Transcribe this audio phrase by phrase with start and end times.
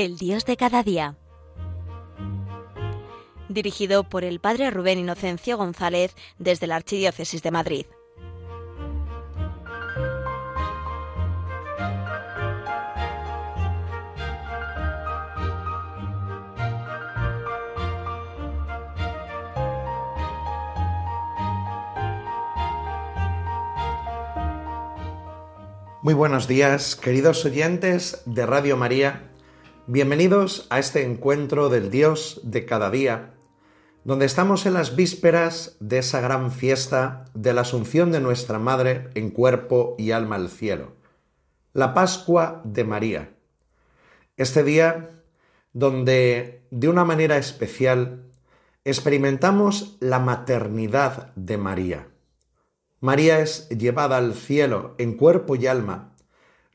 [0.00, 1.16] El Dios de cada día.
[3.48, 7.86] Dirigido por el Padre Rubén Inocencio González desde la Archidiócesis de Madrid.
[26.02, 29.27] Muy buenos días, queridos oyentes de Radio María.
[29.90, 33.34] Bienvenidos a este encuentro del Dios de cada día,
[34.04, 39.08] donde estamos en las vísperas de esa gran fiesta de la Asunción de nuestra Madre
[39.14, 40.92] en cuerpo y alma al cielo,
[41.72, 43.30] la Pascua de María.
[44.36, 45.22] Este día
[45.72, 48.26] donde de una manera especial
[48.84, 52.08] experimentamos la maternidad de María
[53.00, 56.16] María es llevada al cielo en cuerpo y alma,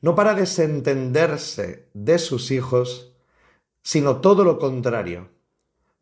[0.04, 3.14] no para desentenderse de sus hijos,
[3.82, 5.30] sino todo lo contrario,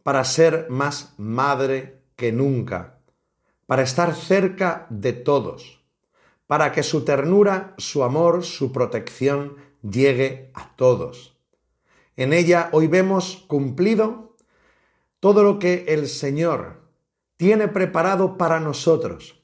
[0.02, 2.98] para ser más madre que nunca,
[3.68, 5.84] para estar cerca de todos,
[6.48, 11.38] para que su ternura, su amor, su protección llegue a todos.
[12.18, 14.36] En ella hoy vemos cumplido
[15.20, 16.82] todo lo que el Señor
[17.38, 19.41] tiene preparado para nosotros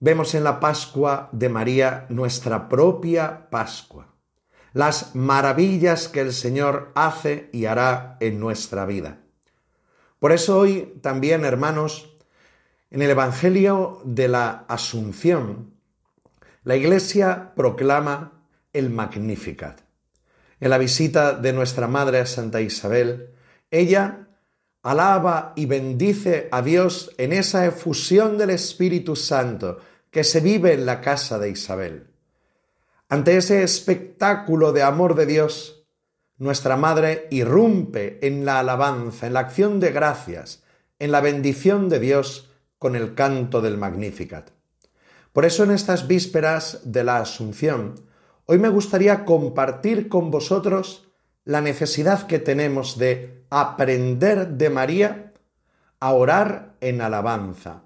[0.00, 4.08] vemos en la Pascua de María nuestra propia Pascua,
[4.72, 9.18] las maravillas que el Señor hace y hará en nuestra vida.
[10.18, 12.16] Por eso hoy también, hermanos,
[12.90, 15.74] en el Evangelio de la Asunción,
[16.64, 18.32] la Iglesia proclama
[18.72, 19.80] el Magnificat.
[20.60, 23.30] En la visita de nuestra Madre a Santa Isabel,
[23.70, 24.28] ella
[24.82, 29.78] alaba y bendice a Dios en esa efusión del Espíritu Santo
[30.10, 32.08] que se vive en la casa de Isabel.
[33.08, 35.84] Ante ese espectáculo de amor de Dios,
[36.38, 40.62] nuestra Madre irrumpe en la alabanza, en la acción de gracias,
[40.98, 44.50] en la bendición de Dios con el canto del Magnificat.
[45.32, 47.94] Por eso en estas vísperas de la Asunción,
[48.46, 51.08] hoy me gustaría compartir con vosotros
[51.44, 55.32] la necesidad que tenemos de aprender de María
[56.00, 57.82] a orar en alabanza,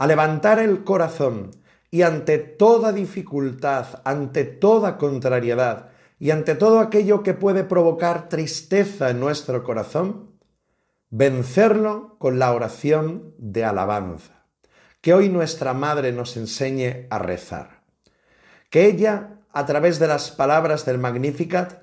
[0.00, 1.50] a levantar el corazón
[1.90, 9.10] y ante toda dificultad, ante toda contrariedad y ante todo aquello que puede provocar tristeza
[9.10, 10.38] en nuestro corazón,
[11.10, 14.46] vencerlo con la oración de alabanza.
[15.02, 17.82] Que hoy nuestra Madre nos enseñe a rezar.
[18.70, 21.82] Que ella, a través de las palabras del Magnificat,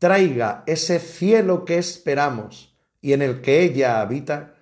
[0.00, 4.55] traiga ese cielo que esperamos y en el que ella habita,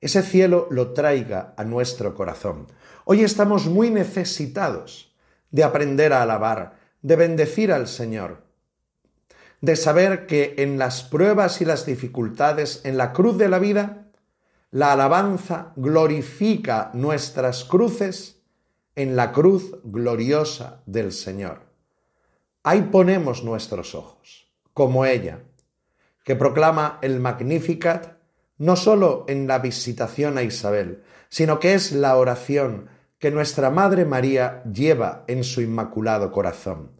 [0.00, 2.66] ese cielo lo traiga a nuestro corazón.
[3.04, 5.14] Hoy estamos muy necesitados
[5.50, 8.44] de aprender a alabar, de bendecir al Señor,
[9.60, 14.06] de saber que en las pruebas y las dificultades, en la cruz de la vida,
[14.70, 18.40] la alabanza glorifica nuestras cruces
[18.94, 21.62] en la cruz gloriosa del Señor.
[22.62, 25.40] Ahí ponemos nuestros ojos, como ella,
[26.24, 28.19] que proclama el Magnificat
[28.60, 34.04] no solo en la visitación a Isabel, sino que es la oración que nuestra Madre
[34.04, 36.92] María lleva en su inmaculado corazón.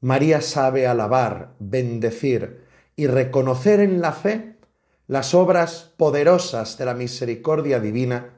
[0.00, 4.56] María sabe alabar, bendecir y reconocer en la fe
[5.08, 8.36] las obras poderosas de la misericordia divina,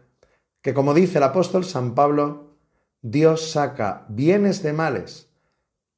[0.62, 2.56] que como dice el apóstol San Pablo,
[3.02, 5.28] Dios saca bienes de males.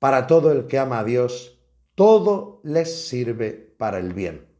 [0.00, 1.60] Para todo el que ama a Dios,
[1.94, 4.51] todo les sirve para el bien.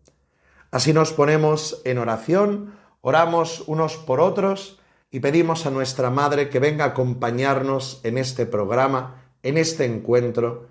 [0.73, 6.61] Así nos ponemos en oración, oramos unos por otros y pedimos a nuestra Madre que
[6.61, 10.69] venga a acompañarnos en este programa, en este encuentro,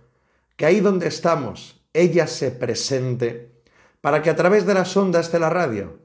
[0.55, 3.51] que ahí donde estamos, ella se presente,
[4.01, 5.99] para que a través de las ondas de la radio,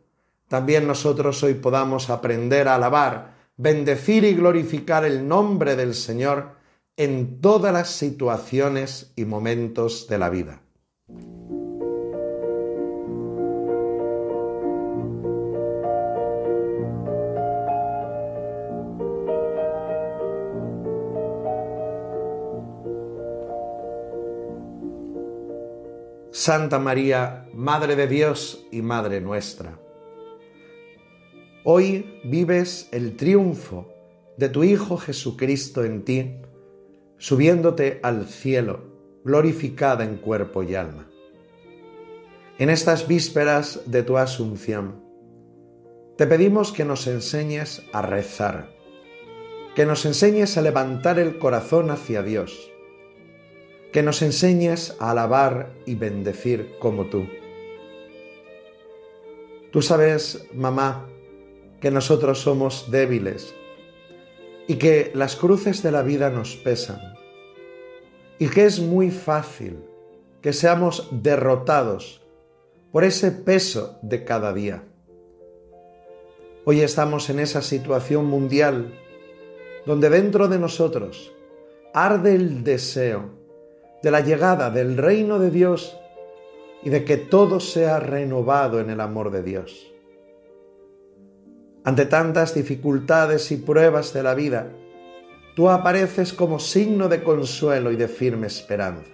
[0.46, 6.50] también nosotros hoy podamos aprender a alabar, bendecir y glorificar el nombre del Señor
[6.98, 10.60] en todas las situaciones y momentos de la vida.
[26.38, 29.80] Santa María, Madre de Dios y Madre nuestra.
[31.64, 33.90] Hoy vives el triunfo
[34.36, 36.36] de tu Hijo Jesucristo en ti,
[37.16, 38.80] subiéndote al cielo,
[39.24, 41.08] glorificada en cuerpo y alma.
[42.58, 45.02] En estas vísperas de tu asunción,
[46.18, 48.68] te pedimos que nos enseñes a rezar,
[49.74, 52.70] que nos enseñes a levantar el corazón hacia Dios,
[53.96, 57.26] que nos enseñes a alabar y bendecir como tú.
[59.72, 61.08] Tú sabes, mamá,
[61.80, 63.54] que nosotros somos débiles
[64.68, 67.00] y que las cruces de la vida nos pesan
[68.38, 69.78] y que es muy fácil
[70.42, 72.20] que seamos derrotados
[72.92, 74.84] por ese peso de cada día.
[76.66, 78.92] Hoy estamos en esa situación mundial
[79.86, 81.32] donde dentro de nosotros
[81.94, 83.35] arde el deseo
[84.02, 85.96] de la llegada del reino de Dios
[86.82, 89.92] y de que todo sea renovado en el amor de Dios.
[91.84, 94.72] Ante tantas dificultades y pruebas de la vida,
[95.54, 99.10] tú apareces como signo de consuelo y de firme esperanza.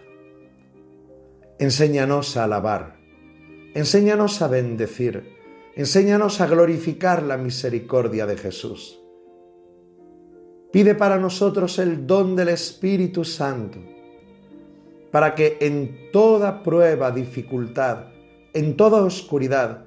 [1.58, 2.96] Enséñanos a alabar,
[3.74, 5.36] enséñanos a bendecir,
[5.76, 8.98] enséñanos a glorificar la misericordia de Jesús.
[10.72, 13.78] Pide para nosotros el don del Espíritu Santo,
[15.12, 18.06] para que en toda prueba, dificultad,
[18.52, 19.84] en toda oscuridad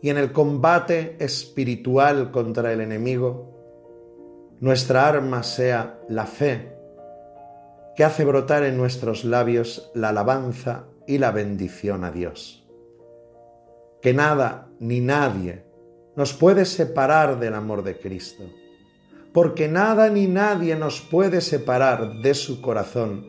[0.00, 3.50] y en el combate espiritual contra el enemigo,
[4.58, 6.76] nuestra arma sea la fe,
[7.94, 12.66] que hace brotar en nuestros labios la alabanza y la bendición a Dios.
[14.00, 15.62] Que nada ni nadie
[16.16, 18.44] nos puede separar del amor de Cristo
[19.32, 23.26] porque nada ni nadie nos puede separar de su corazón,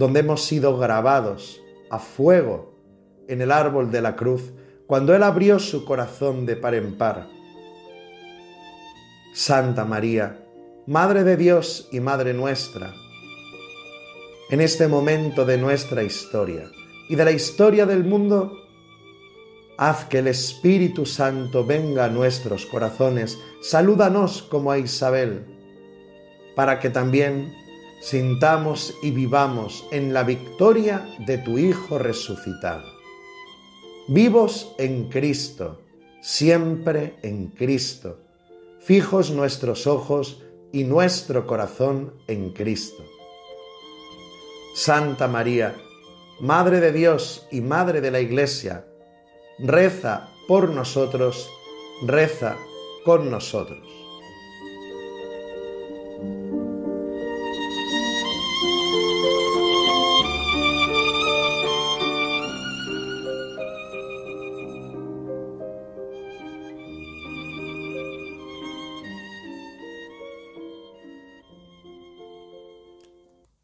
[0.00, 1.60] donde hemos sido grabados
[1.90, 2.74] a fuego
[3.28, 4.50] en el árbol de la cruz,
[4.86, 7.28] cuando Él abrió su corazón de par en par.
[9.34, 10.42] Santa María,
[10.86, 12.94] Madre de Dios y Madre nuestra,
[14.48, 16.70] en este momento de nuestra historia
[17.10, 18.56] y de la historia del mundo,
[19.76, 25.44] Haz que el Espíritu Santo venga a nuestros corazones, salúdanos como a Isabel,
[26.56, 27.59] para que también
[28.00, 32.84] sintamos y vivamos en la victoria de tu Hijo resucitado.
[34.08, 35.82] Vivos en Cristo,
[36.20, 38.18] siempre en Cristo,
[38.80, 40.42] fijos nuestros ojos
[40.72, 43.04] y nuestro corazón en Cristo.
[44.74, 45.76] Santa María,
[46.40, 48.86] Madre de Dios y Madre de la Iglesia,
[49.58, 51.50] reza por nosotros,
[52.02, 52.56] reza
[53.04, 53.99] con nosotros.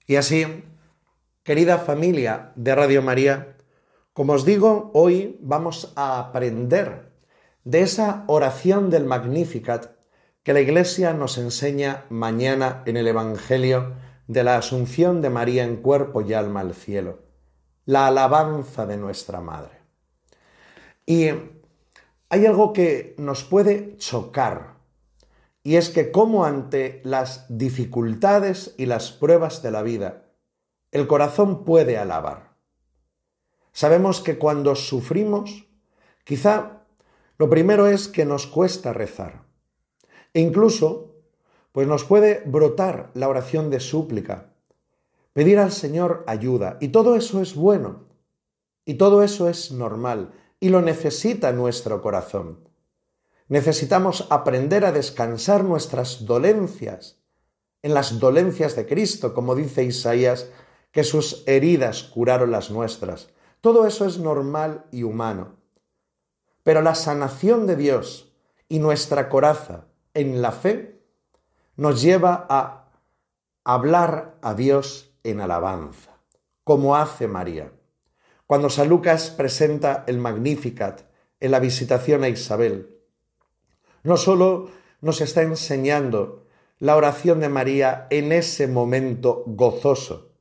[0.06, 0.64] Y así,
[1.43, 3.56] querida familia de Radio María,
[4.12, 7.11] como os digo, hoy vamos a aprender
[7.64, 9.97] de esa oración del Magnificat
[10.44, 13.94] que la Iglesia nos enseña mañana en el Evangelio
[14.29, 17.19] de la Asunción de María en cuerpo y alma al cielo,
[17.85, 19.81] la alabanza de nuestra Madre.
[21.05, 21.31] Y
[22.29, 24.75] hay algo que nos puede chocar,
[25.66, 30.30] y es que como ante las dificultades y las pruebas de la vida,
[30.92, 32.54] el corazón puede alabar.
[33.73, 35.66] Sabemos que cuando sufrimos,
[36.23, 36.85] quizá
[37.37, 39.42] lo primero es que nos cuesta rezar.
[40.35, 41.16] E incluso,
[41.73, 44.52] pues nos puede brotar la oración de súplica,
[45.32, 46.78] pedir al Señor ayuda.
[46.80, 48.04] Y todo eso es bueno.
[48.85, 50.30] Y todo eso es normal.
[50.61, 52.68] Y lo necesita nuestro corazón.
[53.49, 57.21] Necesitamos aprender a descansar nuestras dolencias
[57.83, 60.49] en las dolencias de Cristo, como dice Isaías,
[60.91, 63.29] que sus heridas curaron las nuestras.
[63.61, 65.57] Todo eso es normal y humano.
[66.65, 68.33] Pero la sanación de Dios
[68.69, 71.00] y nuestra coraza en la fe
[71.76, 72.91] nos lleva a
[73.62, 76.19] hablar a Dios en alabanza,
[76.65, 77.71] como hace María.
[78.47, 81.03] Cuando San Lucas presenta el Magnificat
[81.38, 82.96] en la visitación a Isabel,
[84.03, 86.47] no solo nos está enseñando
[86.79, 90.33] la oración de María en ese momento gozoso,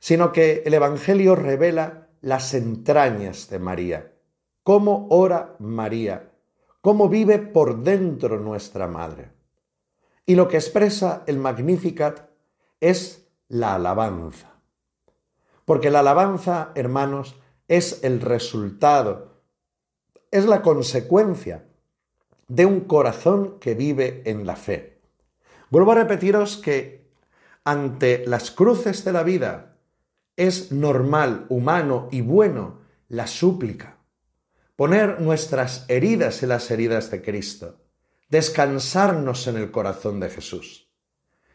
[0.00, 4.12] sino que el Evangelio revela las entrañas de María,
[4.62, 6.32] cómo ora María,
[6.80, 9.32] cómo vive por dentro nuestra Madre.
[10.24, 12.28] Y lo que expresa el Magnificat
[12.80, 14.60] es la alabanza.
[15.64, 17.36] Porque la alabanza, hermanos,
[17.68, 19.42] es el resultado,
[20.30, 21.65] es la consecuencia
[22.48, 24.98] de un corazón que vive en la fe.
[25.70, 27.06] Vuelvo a repetiros que
[27.64, 29.76] ante las cruces de la vida,
[30.36, 33.96] es normal, humano y bueno la súplica.
[34.76, 37.80] Poner nuestras heridas en las heridas de Cristo.
[38.28, 40.88] Descansarnos en el corazón de Jesús.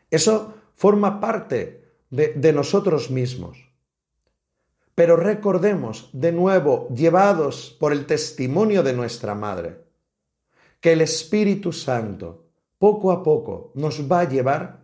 [0.10, 3.58] Eso forma parte de, de nosotros mismos.
[4.96, 9.91] Pero recordemos, de nuevo, llevados por el testimonio de nuestra Madre,
[10.82, 14.82] que el Espíritu Santo poco a poco nos va a llevar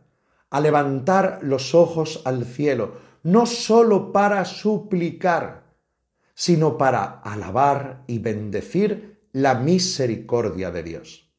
[0.49, 5.73] a levantar los ojos al cielo, no sólo para suplicar,
[6.33, 11.29] sino para alabar y bendecir la misericordia de Dios.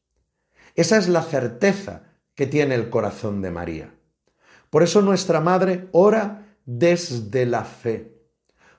[0.75, 2.03] Esa es la certeza
[2.35, 3.95] que tiene el corazón de María.
[4.69, 8.21] Por eso nuestra Madre ora desde la fe,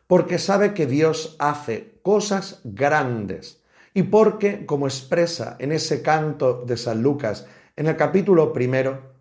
[0.06, 3.59] porque sabe que Dios hace cosas grandes
[3.94, 9.14] y porque, como expresa en ese canto de San Lucas, en el capítulo primero,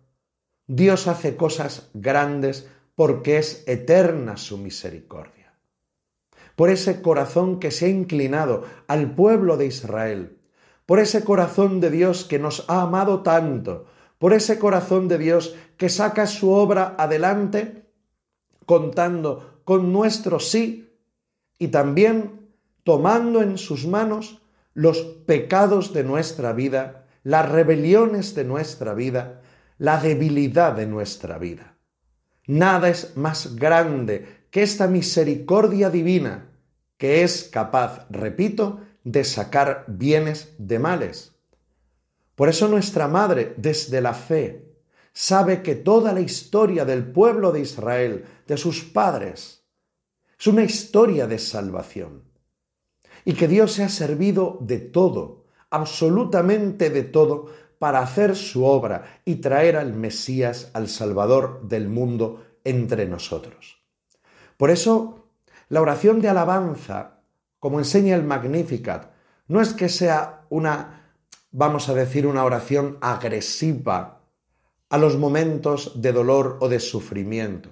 [0.66, 5.54] Dios hace cosas grandes porque es eterna su misericordia.
[6.54, 10.38] Por ese corazón que se ha inclinado al pueblo de Israel,
[10.86, 13.86] por ese corazón de Dios que nos ha amado tanto,
[14.18, 17.86] por ese corazón de Dios que saca su obra adelante
[18.66, 20.92] contando con nuestro sí
[21.58, 22.50] y también
[22.84, 24.42] tomando en sus manos
[24.74, 29.42] los pecados de nuestra vida, las rebeliones de nuestra vida,
[29.78, 31.76] la debilidad de nuestra vida.
[32.46, 36.50] Nada es más grande que esta misericordia divina
[37.00, 41.32] que es capaz, repito, de sacar bienes de males.
[42.34, 44.70] Por eso nuestra Madre, desde la fe,
[45.14, 49.64] sabe que toda la historia del pueblo de Israel, de sus padres,
[50.38, 52.22] es una historia de salvación.
[53.24, 57.46] Y que Dios se ha servido de todo, absolutamente de todo,
[57.78, 63.80] para hacer su obra y traer al Mesías, al Salvador del mundo, entre nosotros.
[64.56, 65.26] Por eso,
[65.68, 67.20] la oración de alabanza,
[67.58, 69.12] como enseña el Magnificat,
[69.48, 71.00] no es que sea una
[71.52, 74.20] vamos a decir, una oración agresiva
[74.88, 77.70] a los momentos de dolor o de sufrimiento.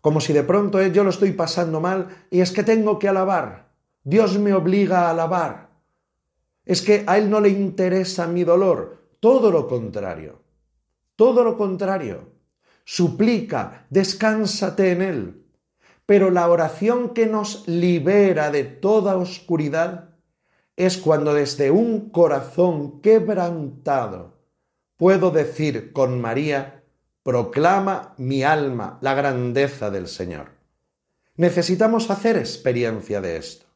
[0.00, 3.08] Como si de pronto eh, yo lo estoy pasando mal y es que tengo que
[3.08, 3.69] alabar.
[4.04, 5.70] Dios me obliga a alabar.
[6.64, 8.98] Es que a Él no le interesa mi dolor.
[9.20, 10.40] Todo lo contrario.
[11.16, 12.30] Todo lo contrario.
[12.84, 15.44] Suplica, descánsate en Él.
[16.06, 20.10] Pero la oración que nos libera de toda oscuridad
[20.76, 24.40] es cuando desde un corazón quebrantado
[25.00, 26.82] puedo decir con María,
[27.22, 30.50] proclama mi alma la grandeza del Señor.
[31.36, 33.69] Necesitamos hacer experiencia de esto.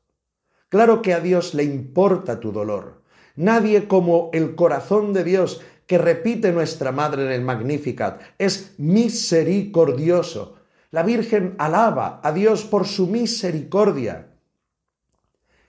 [0.74, 3.00] Claro que a Dios le importa tu dolor.
[3.36, 10.56] Nadie como el corazón de Dios que repite nuestra Madre en el Magnificat es misericordioso.
[10.90, 14.34] La Virgen alaba a Dios por su misericordia.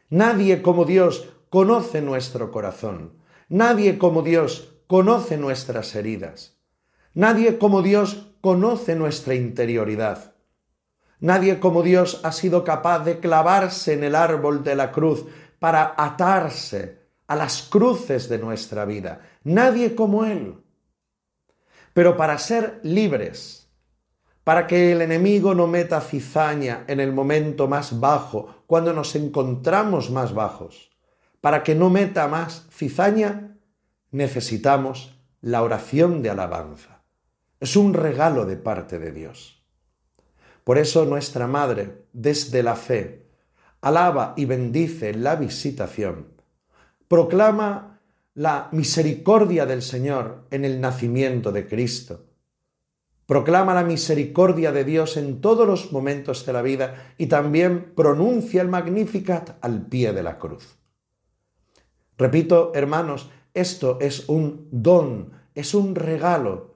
[0.09, 3.11] Nadie como Dios conoce nuestro corazón.
[3.47, 6.57] Nadie como Dios conoce nuestras heridas.
[7.13, 10.34] Nadie como Dios conoce nuestra interioridad.
[11.19, 15.25] Nadie como Dios ha sido capaz de clavarse en el árbol de la cruz
[15.59, 19.21] para atarse a las cruces de nuestra vida.
[19.43, 20.57] Nadie como Él.
[21.93, 23.69] Pero para ser libres,
[24.43, 30.11] para que el enemigo no meta cizaña en el momento más bajo, cuando nos encontramos
[30.11, 30.91] más bajos.
[31.41, 33.57] Para que no meta más cizaña,
[34.11, 37.01] necesitamos la oración de alabanza.
[37.59, 39.54] Es un regalo de parte de Dios.
[40.65, 43.27] Por eso nuestra Madre, desde la fe,
[43.81, 46.33] alaba y bendice la visitación,
[47.07, 48.01] proclama
[48.33, 52.25] la misericordia del Señor en el nacimiento de Cristo,
[53.27, 58.63] proclama la misericordia de Dios en todos los momentos de la vida y también pronuncia
[58.63, 60.79] el Magnificat al pie de la cruz.
[62.17, 66.73] Repito, hermanos, esto es un don, es un regalo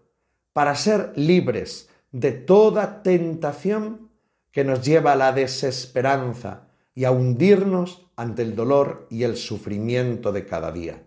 [0.54, 4.10] para ser libres de toda tentación
[4.52, 10.32] que nos lleva a la desesperanza y a hundirnos ante el dolor y el sufrimiento
[10.32, 11.04] de cada día.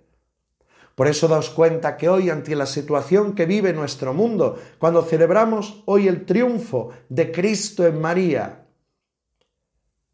[0.94, 5.82] Por eso daos cuenta que hoy, ante la situación que vive nuestro mundo, cuando celebramos
[5.86, 8.66] hoy el triunfo de Cristo en María,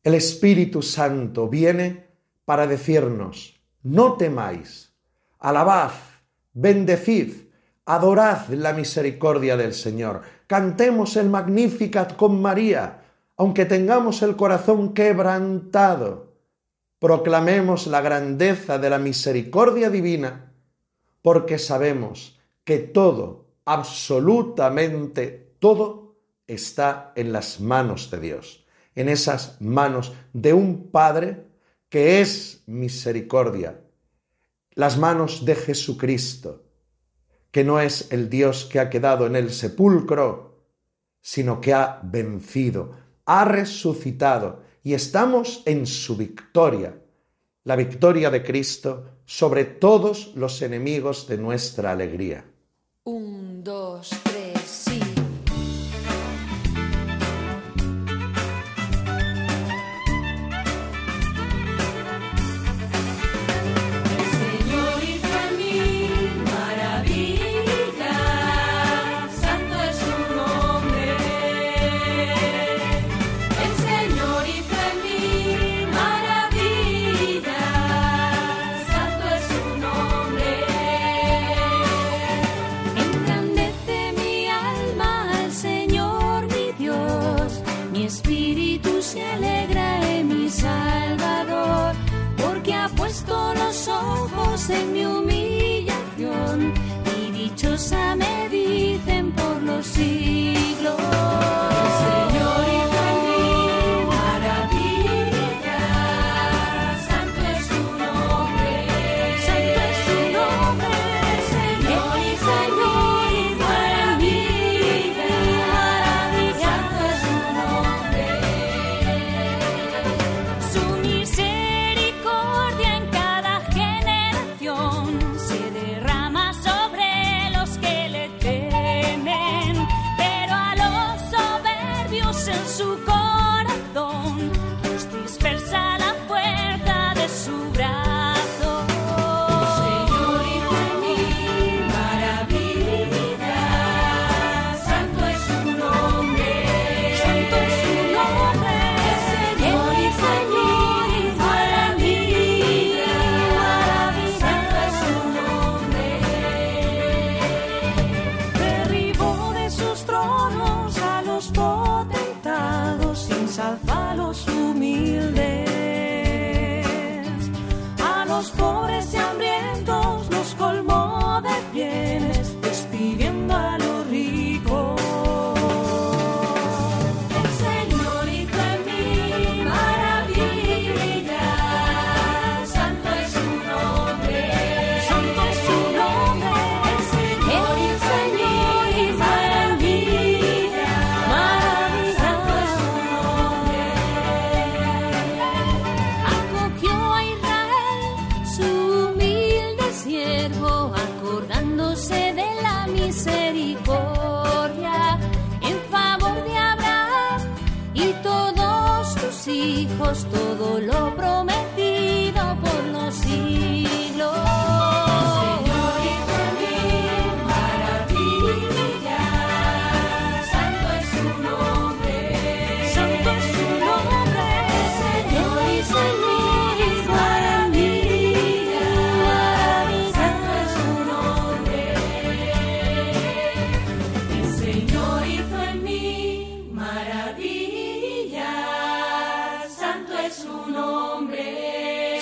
[0.05, 2.07] el Espíritu Santo viene
[2.45, 4.93] para decirnos, no temáis,
[5.39, 5.91] alabad,
[6.55, 7.48] bendecid,
[7.89, 13.01] adorad la misericordia del Señor, cantemos el Magnificat con María,
[13.39, 16.35] aunque tengamos el corazón quebrantado,
[16.99, 20.53] proclamemos la grandeza de la misericordia divina
[21.23, 28.67] porque sabemos que todo, absolutamente todo, está en las manos de Dios,
[28.97, 31.47] en esas manos de un Padre
[31.89, 33.81] que es misericordia,
[34.75, 36.68] las manos de Jesucristo,
[37.51, 40.65] que no es el Dios que ha quedado en el sepulcro,
[41.21, 46.99] sino que ha vencido, ha resucitado y estamos en su victoria,
[47.65, 52.45] la victoria de Cristo sobre todos los enemigos de nuestra alegría.
[53.05, 54.11] Un, dos,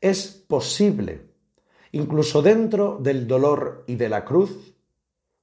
[0.00, 1.26] es posible,
[1.92, 4.74] incluso dentro del dolor y de la cruz,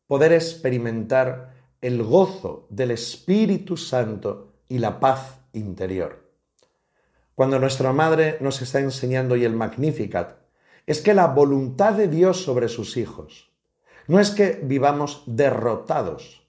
[0.07, 6.27] poder experimentar el gozo del Espíritu Santo y la paz interior.
[7.35, 10.37] Cuando nuestra Madre nos está enseñando y el Magnificat,
[10.87, 13.51] es que la voluntad de Dios sobre sus hijos,
[14.07, 16.47] no es que vivamos derrotados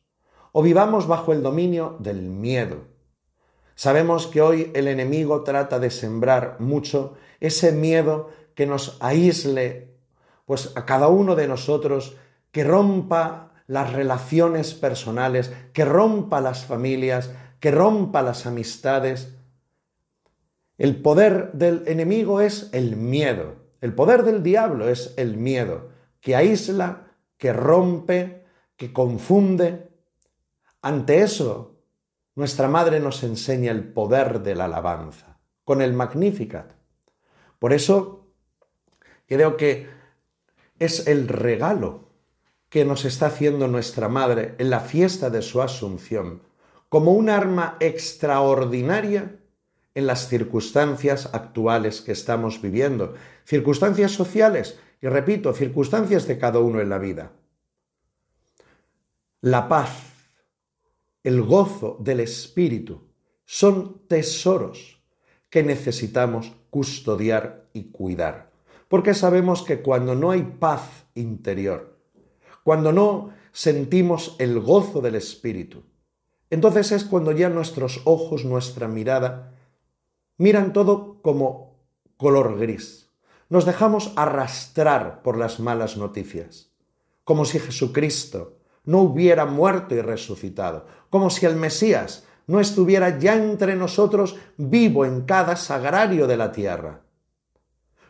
[0.52, 2.86] o vivamos bajo el dominio del miedo.
[3.78, 9.94] Sabemos que hoy el enemigo trata de sembrar mucho ese miedo que nos aísle
[10.46, 12.16] pues a cada uno de nosotros,
[12.50, 19.32] que rompa las relaciones personales, que rompa las familias, que rompa las amistades.
[20.76, 26.34] El poder del enemigo es el miedo, el poder del diablo es el miedo, que
[26.34, 28.44] aísla, que rompe,
[28.76, 29.88] que confunde.
[30.82, 31.77] Ante eso,
[32.38, 36.70] nuestra Madre nos enseña el poder de la alabanza, con el Magnificat.
[37.58, 38.28] Por eso,
[39.26, 39.88] creo que
[40.78, 42.12] es el regalo
[42.68, 46.42] que nos está haciendo nuestra Madre en la fiesta de su Asunción,
[46.88, 49.34] como un arma extraordinaria
[49.96, 56.80] en las circunstancias actuales que estamos viviendo, circunstancias sociales y, repito, circunstancias de cada uno
[56.80, 57.32] en la vida.
[59.40, 60.07] La paz,
[61.24, 63.08] el gozo del Espíritu
[63.44, 65.02] son tesoros
[65.50, 68.50] que necesitamos custodiar y cuidar,
[68.88, 71.98] porque sabemos que cuando no hay paz interior,
[72.62, 75.84] cuando no sentimos el gozo del Espíritu,
[76.50, 79.54] entonces es cuando ya nuestros ojos, nuestra mirada,
[80.38, 81.76] miran todo como
[82.16, 83.10] color gris.
[83.50, 86.70] Nos dejamos arrastrar por las malas noticias,
[87.24, 93.36] como si Jesucristo no hubiera muerto y resucitado, como si el Mesías no estuviera ya
[93.36, 97.02] entre nosotros vivo en cada sagrario de la tierra.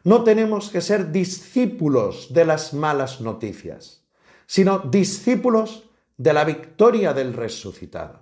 [0.05, 4.05] No tenemos que ser discípulos de las malas noticias,
[4.47, 8.21] sino discípulos de la victoria del resucitado.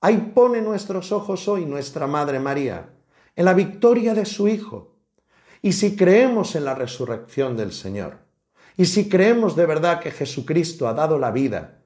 [0.00, 2.90] Ahí pone nuestros ojos hoy nuestra Madre María,
[3.34, 4.96] en la victoria de su Hijo.
[5.60, 8.18] Y si creemos en la resurrección del Señor,
[8.76, 11.77] y si creemos de verdad que Jesucristo ha dado la vida,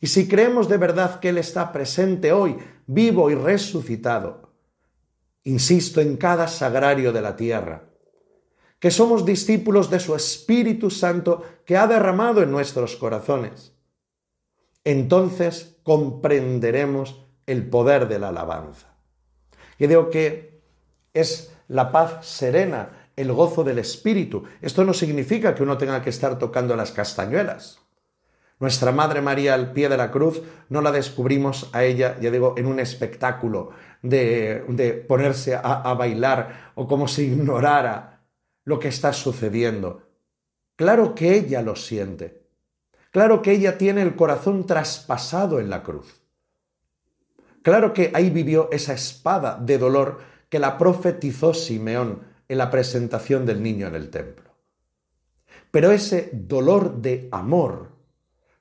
[0.00, 4.52] y si creemos de verdad que Él está presente hoy, vivo y resucitado,
[5.44, 7.84] insisto, en cada sagrario de la tierra,
[8.78, 13.74] que somos discípulos de su Espíritu Santo que ha derramado en nuestros corazones,
[14.84, 18.94] entonces comprenderemos el poder de la alabanza.
[19.78, 20.62] Y digo que
[21.12, 24.44] es la paz serena, el gozo del espíritu.
[24.62, 27.80] Esto no significa que uno tenga que estar tocando las castañuelas.
[28.60, 32.54] Nuestra Madre María al pie de la cruz no la descubrimos a ella, ya digo,
[32.58, 33.70] en un espectáculo
[34.02, 38.20] de, ponerse a, a bailar o como si ignorara
[38.64, 40.02] lo que está sucediendo.
[40.76, 42.42] Claro que ella lo siente.
[43.10, 46.20] Claro que ella tiene el corazón traspasado en la cruz.
[47.62, 50.18] Claro que ahí vivió esa espada de dolor
[50.50, 54.50] que la profetizó Simeón en la presentación del niño en el templo.
[55.70, 57.99] Pero ese dolor de amor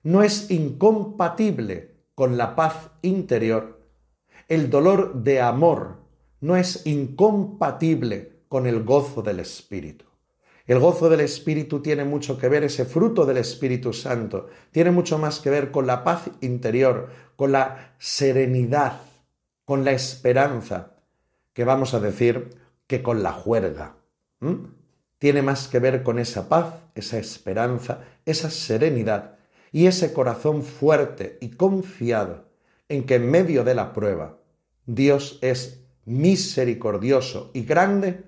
[0.03, 3.79] no es incompatible con la paz interior.
[4.47, 5.97] El dolor de amor
[6.41, 10.05] no es incompatible con el gozo del Espíritu.
[10.65, 15.17] El gozo del Espíritu tiene mucho que ver, ese fruto del Espíritu Santo, tiene mucho
[15.17, 19.01] más que ver con la paz interior, con la serenidad,
[19.65, 20.93] con la esperanza,
[21.53, 23.95] que vamos a decir que con la juerga.
[25.17, 29.38] Tiene más que ver con esa paz, esa esperanza, esa serenidad
[29.71, 32.45] y ese corazón fuerte y confiado
[32.87, 34.39] en que en medio de la prueba
[34.85, 38.23] Dios es misericordioso y grande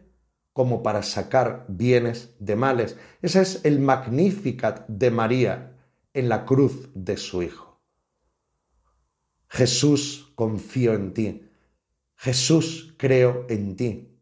[0.54, 2.98] como para sacar bienes de males.
[3.22, 5.78] Ese es el Magnificat de María
[6.14, 7.82] en la cruz de su Hijo.
[9.48, 11.50] Jesús, confío en ti.
[12.16, 14.18] Jesús, creo en ti.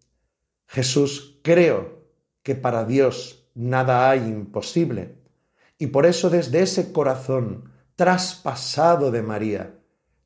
[0.67, 2.05] Jesús, creo
[2.41, 5.18] que para Dios nada hay imposible.
[5.79, 9.79] Y por eso desde ese corazón traspasado de María,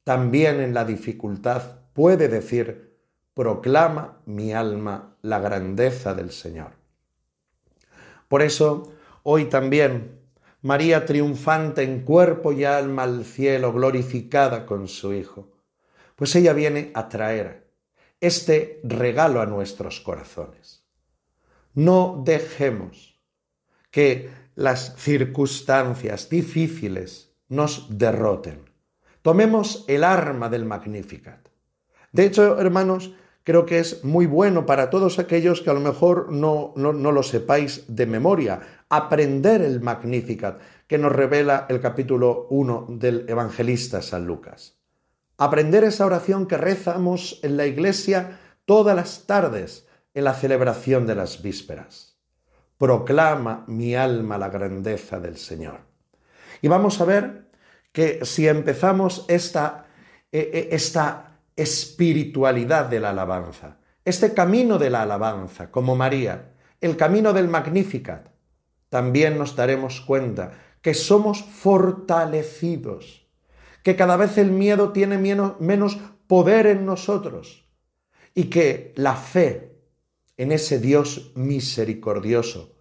[0.03, 2.97] también en la dificultad puede decir,
[3.33, 6.71] proclama mi alma la grandeza del Señor.
[8.27, 10.19] Por eso, hoy también,
[10.63, 15.51] María triunfante en cuerpo y alma al cielo, glorificada con su Hijo,
[16.15, 17.71] pues ella viene a traer
[18.21, 20.83] este regalo a nuestros corazones.
[21.73, 23.19] No dejemos
[23.91, 28.69] que las circunstancias difíciles nos derroten.
[29.21, 31.47] Tomemos el arma del Magnificat.
[32.11, 33.13] De hecho, hermanos,
[33.43, 37.23] creo que es muy bueno para todos aquellos que a lo mejor no, no, lo
[37.23, 44.25] sepáis de memoria, aprender el Magnificat que nos revela el capítulo 1 del evangelista San
[44.25, 44.77] Lucas.
[45.37, 51.15] Aprender esa oración que rezamos en la iglesia todas las tardes en la celebración de
[51.15, 52.12] las vísperas.
[52.83, 55.79] Proclama mi alma la grandeza del Señor.
[56.61, 57.47] Y vamos a ver
[57.93, 59.85] que si empezamos esta,
[60.29, 66.97] e, e, esta espiritualidad de la alabanza, este camino de la alabanza, como María, el
[66.97, 68.27] camino del Magnificat,
[68.89, 73.25] también nos daremos cuenta que somos fortalecidos,
[73.81, 77.65] que cada vez el miedo tiene menos poder en nosotros
[78.35, 79.73] y que la fe
[80.35, 82.72] en ese Dios misericordioso,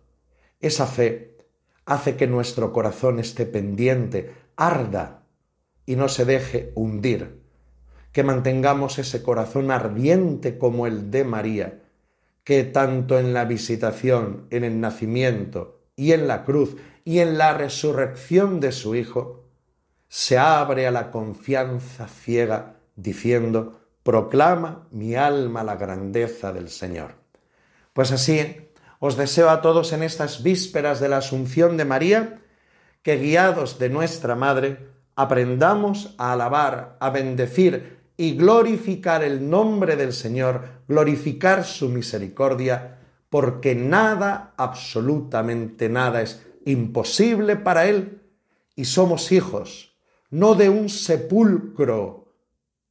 [0.63, 1.37] esa fe
[1.85, 5.25] hace que nuestro corazón esté pendiente, arda
[5.85, 7.43] y no se deje hundir
[8.13, 11.83] que mantengamos ese corazón ardiente como el de María,
[12.45, 17.55] que tanto en la visitación, en el nacimiento y en la cruz y en la
[17.55, 19.47] resurrección de su Hijo,
[20.09, 27.15] se abre a la confianza ciega diciendo, Proclama mi alma la grandeza del Señor.
[27.93, 28.39] Pues así
[29.03, 32.39] os deseo a todos en estas vísperas de la Asunción de María,
[33.03, 34.79] que guiados de nuestra Madre,
[35.17, 43.75] aprendamos a alabar, a bendecir y glorificar el nombre del Señor, glorificar su misericordia, porque
[43.75, 48.23] nada, absolutamente nada es imposible para Él
[48.77, 49.97] y somos hijos,
[50.31, 52.33] no de un sepulcro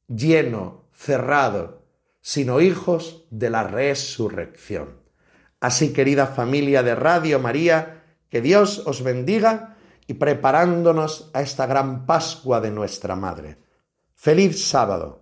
[0.08, 1.86] lleno, cerrado,
[2.20, 5.01] sino hijos de la resurrección.
[5.62, 9.76] Así, querida familia de Radio María, que Dios os bendiga
[10.08, 13.58] y preparándonos a esta gran Pascua de nuestra Madre.
[14.12, 15.21] Feliz sábado.